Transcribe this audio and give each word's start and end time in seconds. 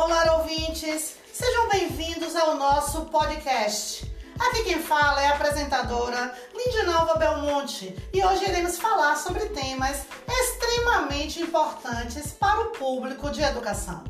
Olá, 0.00 0.36
ouvintes! 0.38 1.16
Sejam 1.34 1.68
bem-vindos 1.70 2.36
ao 2.36 2.54
nosso 2.54 3.06
podcast. 3.06 4.08
Aqui 4.38 4.62
quem 4.62 4.80
fala 4.80 5.20
é 5.20 5.26
a 5.26 5.34
apresentadora 5.34 6.32
Lindinalva 6.54 7.16
Belmonte 7.16 7.96
e 8.12 8.24
hoje 8.24 8.44
iremos 8.44 8.78
falar 8.78 9.16
sobre 9.16 9.46
temas 9.46 10.06
extremamente 10.28 11.42
importantes 11.42 12.30
para 12.30 12.60
o 12.60 12.70
público 12.70 13.28
de 13.30 13.42
educação. 13.42 14.04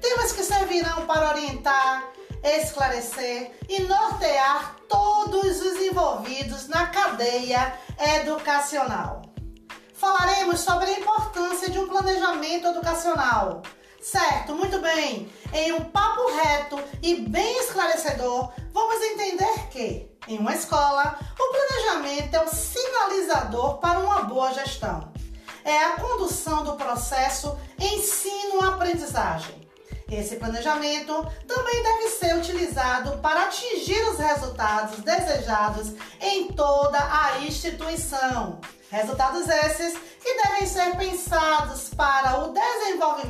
Temas 0.00 0.30
que 0.30 0.44
servirão 0.44 1.04
para 1.06 1.30
orientar, 1.30 2.04
esclarecer 2.44 3.50
e 3.68 3.82
nortear 3.82 4.76
todos 4.88 5.60
os 5.60 5.76
envolvidos 5.82 6.68
na 6.68 6.86
cadeia 6.86 7.74
educacional. 8.20 9.22
Falaremos 9.92 10.60
sobre 10.60 10.88
a 10.88 11.00
importância 11.00 11.68
de 11.68 11.80
um 11.80 11.88
planejamento 11.88 12.68
educacional. 12.68 13.60
Certo, 14.00 14.54
muito 14.54 14.78
bem. 14.78 15.30
Em 15.52 15.72
um 15.72 15.84
papo 15.84 16.26
reto 16.34 16.82
e 17.02 17.16
bem 17.16 17.58
esclarecedor, 17.58 18.50
vamos 18.72 19.02
entender 19.02 19.68
que, 19.70 20.10
em 20.26 20.38
uma 20.38 20.54
escola, 20.54 21.18
o 21.38 21.52
planejamento 21.52 22.34
é 22.34 22.42
o 22.42 22.48
sinalizador 22.48 23.76
para 23.76 23.98
uma 23.98 24.22
boa 24.22 24.54
gestão. 24.54 25.12
É 25.62 25.84
a 25.84 25.96
condução 25.96 26.64
do 26.64 26.76
processo 26.76 27.58
ensino-aprendizagem. 27.78 29.68
Esse 30.10 30.36
planejamento 30.36 31.14
também 31.46 31.82
deve 31.82 32.08
ser 32.08 32.36
utilizado 32.36 33.18
para 33.18 33.44
atingir 33.44 34.02
os 34.08 34.18
resultados 34.18 34.98
desejados 35.00 35.92
em 36.20 36.48
toda 36.48 36.98
a 36.98 37.38
instituição. 37.40 38.60
Resultados 38.90 39.46
esses 39.48 39.96
que 40.20 40.34
devem 40.42 40.66
ser 40.66 40.96
pensados 40.96 41.90
para 41.94 42.40
o 42.40 42.52
desenvolvimento 42.52 42.90
de 43.20 43.29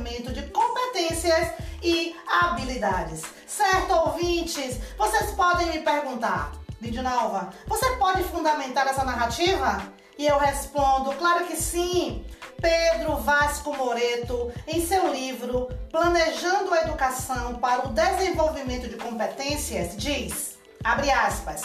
e 1.81 2.15
habilidades. 2.27 3.23
Certo, 3.47 3.93
ouvintes? 3.93 4.77
Vocês 4.97 5.31
podem 5.31 5.67
me 5.67 5.79
perguntar, 5.79 6.51
Lindinalva, 6.81 7.49
você 7.67 7.91
pode 7.97 8.23
fundamentar 8.23 8.87
essa 8.87 9.03
narrativa? 9.03 9.81
E 10.17 10.27
eu 10.27 10.37
respondo, 10.37 11.13
claro 11.13 11.45
que 11.45 11.55
sim. 11.55 12.25
Pedro 12.61 13.17
Vasco 13.17 13.75
Moreto, 13.75 14.51
em 14.67 14.85
seu 14.85 15.11
livro 15.11 15.67
Planejando 15.89 16.71
a 16.73 16.81
Educação 16.81 17.55
para 17.55 17.87
o 17.87 17.91
Desenvolvimento 17.91 18.87
de 18.87 18.97
Competências, 18.97 19.97
diz, 19.97 20.59
abre 20.83 21.09
aspas, 21.09 21.63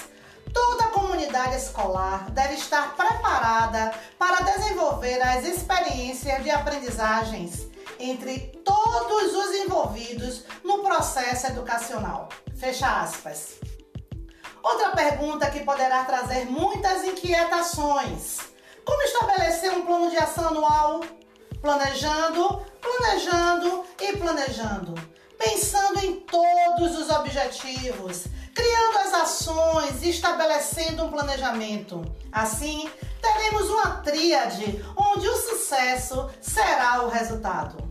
toda 0.54 0.88
comunidade 0.88 1.56
escolar 1.56 2.30
deve 2.30 2.54
estar 2.54 2.96
preparada 2.96 3.92
para 4.18 4.40
desenvolver 4.40 5.20
as 5.20 5.44
experiências 5.44 6.42
de 6.42 6.50
aprendizagens 6.50 7.66
entre 8.00 8.55
todos 8.86 9.34
os 9.34 9.54
envolvidos 9.56 10.44
no 10.62 10.78
processo 10.78 11.48
educacional. 11.48 12.28
Fecha 12.56 13.00
aspas. 13.00 13.56
Outra 14.62 14.90
pergunta 14.90 15.50
que 15.50 15.64
poderá 15.64 16.04
trazer 16.04 16.46
muitas 16.46 17.04
inquietações 17.04 18.38
como 18.86 19.02
estabelecer 19.02 19.72
um 19.72 19.84
plano 19.84 20.08
de 20.08 20.16
ação 20.16 20.46
anual? 20.46 21.00
Planejando, 21.60 22.64
planejando 22.80 23.84
e 24.00 24.16
planejando. 24.16 24.94
Pensando 25.36 26.04
em 26.04 26.20
todos 26.20 26.96
os 26.96 27.10
objetivos, 27.10 28.26
criando 28.54 28.98
as 28.98 29.12
ações 29.12 30.02
e 30.02 30.10
estabelecendo 30.10 31.04
um 31.04 31.10
planejamento. 31.10 32.00
Assim, 32.30 32.88
teremos 33.20 33.68
uma 33.68 33.96
tríade 33.98 34.84
onde 34.96 35.28
o 35.28 35.36
sucesso 35.36 36.30
será 36.40 37.02
o 37.02 37.08
resultado. 37.08 37.85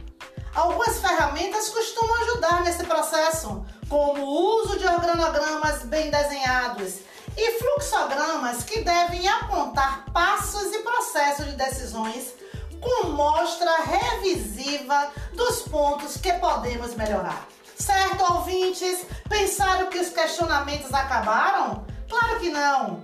Algumas 0.55 0.99
ferramentas 0.99 1.67
costumam 1.67 2.15
ajudar 2.23 2.63
nesse 2.63 2.85
processo, 2.85 3.65
como 3.89 4.23
o 4.23 4.61
uso 4.61 4.79
de 4.79 4.87
organogramas 4.87 5.83
bem 5.83 6.09
desenhados 6.09 6.99
e 7.35 7.59
fluxogramas 7.59 8.63
que 8.63 8.79
devem 8.79 9.27
apontar 9.27 10.05
passos 10.13 10.71
e 10.73 10.79
processos 10.79 11.47
de 11.47 11.57
decisões 11.57 12.33
com 12.79 13.09
mostra 13.09 13.81
revisiva 13.81 15.11
dos 15.33 15.63
pontos 15.63 16.15
que 16.15 16.31
podemos 16.33 16.95
melhorar. 16.95 17.47
Certo, 17.77 18.23
ouvintes? 18.33 19.05
Pensaram 19.27 19.87
que 19.89 19.99
os 19.99 20.09
questionamentos 20.09 20.93
acabaram? 20.93 21.85
Claro 22.07 22.39
que 22.39 22.49
não! 22.49 23.01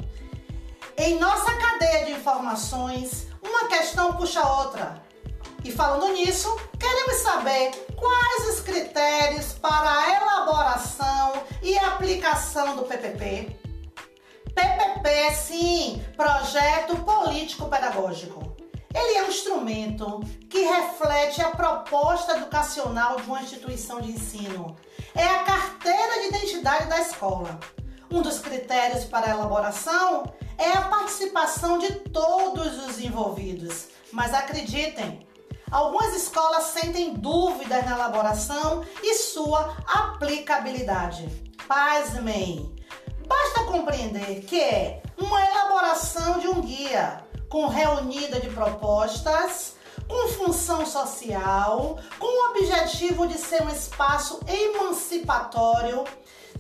Em 0.95 1.19
nossa 1.19 1.53
cadeia 1.55 2.05
de 2.05 2.11
informações, 2.13 3.27
uma 3.43 3.67
questão 3.67 4.13
puxa 4.13 4.41
outra. 4.41 5.10
E 5.63 5.71
falando 5.71 6.11
nisso, 6.13 6.55
queremos 6.79 7.17
saber 7.17 7.71
quais 7.95 8.55
os 8.55 8.61
critérios 8.61 9.53
para 9.53 9.91
a 9.91 10.15
elaboração 10.15 11.33
e 11.61 11.77
aplicação 11.77 12.75
do 12.75 12.83
PPP. 12.83 13.55
PPP, 14.55 15.33
sim, 15.35 16.03
Projeto 16.17 16.95
Político 16.97 17.69
Pedagógico. 17.69 18.55
Ele 18.93 19.19
é 19.19 19.23
um 19.23 19.27
instrumento 19.27 20.19
que 20.49 20.63
reflete 20.63 21.41
a 21.41 21.51
proposta 21.51 22.37
educacional 22.37 23.17
de 23.17 23.23
uma 23.23 23.41
instituição 23.41 24.01
de 24.01 24.11
ensino. 24.11 24.75
É 25.15 25.23
a 25.23 25.43
carteira 25.43 26.21
de 26.21 26.35
identidade 26.35 26.87
da 26.87 26.99
escola. 26.99 27.59
Um 28.11 28.21
dos 28.21 28.39
critérios 28.39 29.05
para 29.05 29.27
a 29.27 29.29
elaboração 29.29 30.23
é 30.57 30.71
a 30.71 30.81
participação 30.81 31.77
de 31.77 31.93
todos 32.09 32.85
os 32.85 32.99
envolvidos. 32.99 33.87
Mas 34.11 34.33
acreditem, 34.33 35.25
algumas 35.71 36.13
escolas 36.15 36.65
sentem 36.65 37.13
dúvidas 37.13 37.85
na 37.85 37.95
elaboração 37.95 38.83
e 39.01 39.15
sua 39.15 39.75
aplicabilidade. 39.87 41.27
Pasmem! 41.67 42.75
Basta 43.25 43.63
compreender 43.63 44.41
que 44.41 44.59
é 44.59 45.01
uma 45.17 45.43
elaboração 45.43 46.39
de 46.39 46.47
um 46.47 46.59
guia 46.61 47.23
com 47.47 47.67
reunida 47.67 48.39
de 48.39 48.49
propostas, 48.49 49.75
com 50.07 50.27
função 50.29 50.85
social, 50.85 51.97
com 52.19 52.25
o 52.27 52.49
objetivo 52.51 53.25
de 53.27 53.37
ser 53.37 53.63
um 53.63 53.69
espaço 53.69 54.39
emancipatório 54.47 56.03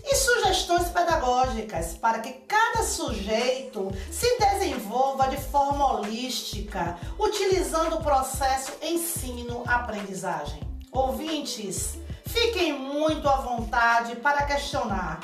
e 0.03 0.15
sugestões 0.15 0.89
pedagógicas 0.89 1.93
para 1.97 2.19
que 2.19 2.31
cada 2.47 2.83
sujeito 2.83 3.91
se 4.11 4.37
desenvolva 4.37 5.27
de 5.27 5.37
forma 5.37 5.93
holística, 5.93 6.97
utilizando 7.19 7.97
o 7.97 8.03
processo 8.03 8.73
ensino-aprendizagem. 8.81 10.61
Ouvintes, 10.91 11.97
fiquem 12.25 12.73
muito 12.73 13.27
à 13.29 13.37
vontade 13.37 14.15
para 14.17 14.43
questionar 14.43 15.19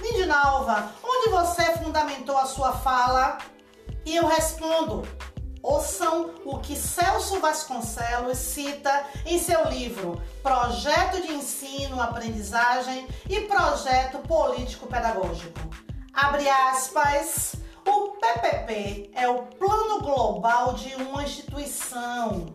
Lindinalva, 0.00 0.90
onde 1.02 1.30
você 1.30 1.62
fundamentou 1.78 2.36
a 2.36 2.46
sua 2.46 2.72
fala? 2.72 3.38
E 4.04 4.16
eu 4.16 4.26
respondo: 4.26 5.06
ouçam 5.64 6.34
o 6.44 6.58
que 6.58 6.76
Celso 6.76 7.40
Vasconcelos 7.40 8.36
cita 8.36 9.04
em 9.24 9.38
seu 9.38 9.64
livro 9.64 10.22
Projeto 10.42 11.22
de 11.22 11.32
Ensino, 11.32 12.00
Aprendizagem 12.00 13.08
e 13.28 13.40
Projeto 13.40 14.18
Político 14.18 14.86
Pedagógico. 14.86 15.58
Abre 16.12 16.48
aspas. 16.48 17.56
O 17.86 18.16
PPP 18.18 19.10
é 19.14 19.28
o 19.28 19.42
plano 19.42 20.00
global 20.00 20.74
de 20.74 20.94
uma 20.94 21.22
instituição. 21.22 22.46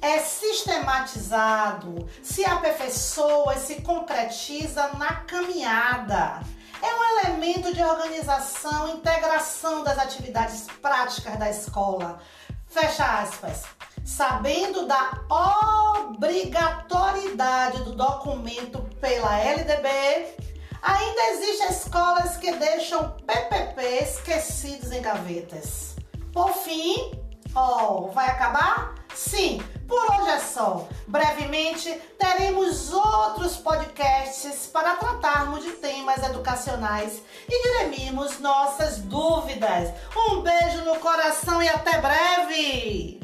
É 0.00 0.18
sistematizado, 0.20 2.08
se 2.22 2.44
aperfeiçoa 2.44 3.54
e 3.54 3.58
se 3.58 3.82
concretiza 3.82 4.88
na 4.96 5.12
caminhada 5.12 6.40
é 6.80 6.94
um 6.94 7.18
elemento 7.18 7.74
de 7.74 7.82
organização 7.82 8.88
integração 8.88 9.82
das 9.82 9.98
atividades 9.98 10.66
práticas 10.80 11.36
da 11.36 11.50
escola. 11.50 12.20
Fecha 12.68 13.20
aspas. 13.20 13.62
Sabendo 14.04 14.86
da 14.86 15.10
obrigatoriedade 16.10 17.82
do 17.82 17.92
documento 17.92 18.82
pela 19.00 19.38
LDB, 19.38 19.88
ainda 20.82 21.22
existem 21.30 21.68
escolas 21.70 22.36
que 22.36 22.52
deixam 22.52 23.16
PPP 23.26 23.82
esquecidos 24.02 24.92
em 24.92 25.00
gavetas. 25.00 25.96
Por 26.32 26.52
fim, 26.52 27.18
oh, 27.54 28.08
vai 28.08 28.28
acabar? 28.28 28.94
Sim, 29.14 29.62
por 29.88 30.00
hoje 30.12 30.30
é 30.30 30.38
só. 30.38 30.86
Brevemente 31.06 31.90
teremos 32.18 32.92
outros 32.92 33.56
podcasts 33.56 34.66
para 34.66 34.96
tratarmos 34.96 35.64
de 35.64 35.72
temas 35.72 36.22
educacionais 36.22 37.22
e 37.48 37.62
dirimimos 37.62 38.38
nossas 38.38 38.98
dúvidas. 38.98 39.92
Um 40.38 40.40
beijo 40.40 40.84
no 40.84 40.94
coração 41.00 41.60
e 41.60 41.68
até 41.68 42.00
breve! 42.00 43.18